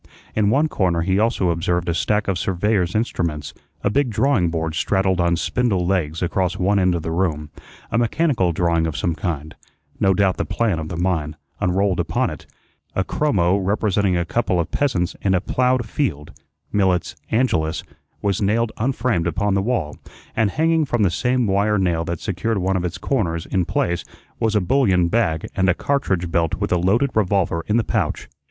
In 0.35 0.49
one 0.49 0.67
corner 0.67 1.01
he 1.01 1.19
also 1.19 1.51
observed 1.51 1.87
a 1.87 1.93
stack 1.93 2.27
of 2.27 2.39
surveyor's 2.39 2.95
instruments; 2.95 3.53
a 3.83 3.91
big 3.91 4.09
drawing 4.09 4.49
board 4.49 4.73
straddled 4.73 5.21
on 5.21 5.35
spindle 5.35 5.85
legs 5.85 6.23
across 6.23 6.57
one 6.57 6.79
end 6.79 6.95
of 6.95 7.03
the 7.03 7.11
room, 7.11 7.51
a 7.91 7.99
mechanical 7.99 8.51
drawing 8.51 8.87
of 8.87 8.97
some 8.97 9.13
kind, 9.13 9.53
no 9.99 10.15
doubt 10.15 10.37
the 10.37 10.43
plan 10.43 10.79
of 10.79 10.87
the 10.89 10.97
mine, 10.97 11.35
unrolled 11.59 11.99
upon 11.99 12.31
it; 12.31 12.47
a 12.95 13.03
chromo 13.03 13.57
representing 13.57 14.17
a 14.17 14.25
couple 14.25 14.59
of 14.59 14.71
peasants 14.71 15.15
in 15.21 15.35
a 15.35 15.39
ploughed 15.39 15.85
field 15.87 16.31
(Millet's 16.73 17.15
"Angelus") 17.29 17.83
was 18.23 18.41
nailed 18.41 18.71
unframed 18.77 19.27
upon 19.27 19.53
the 19.53 19.61
wall, 19.61 19.95
and 20.35 20.49
hanging 20.49 20.83
from 20.83 21.03
the 21.03 21.11
same 21.11 21.45
wire 21.45 21.77
nail 21.77 22.03
that 22.05 22.19
secured 22.19 22.57
one 22.57 22.75
of 22.75 22.83
its 22.83 22.97
corners 22.97 23.45
in 23.45 23.65
place 23.65 24.03
was 24.39 24.55
a 24.55 24.61
bullion 24.61 25.09
bag 25.09 25.45
and 25.55 25.69
a 25.69 25.75
cartridge 25.75 26.31
belt 26.31 26.55
with 26.55 26.71
a 26.71 26.79
loaded 26.79 27.11
revolver 27.13 27.63
in 27.67 27.77
the 27.77 27.83
pouch. 27.83 28.27